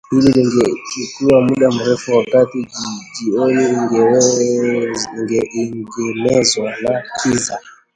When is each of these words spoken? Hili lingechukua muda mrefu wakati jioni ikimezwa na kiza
Hili 0.09 0.31
lingechukua 0.31 1.41
muda 1.41 1.71
mrefu 1.71 2.11
wakati 2.11 2.67
jioni 3.19 3.63
ikimezwa 5.69 6.73
na 6.81 7.03
kiza 7.21 7.59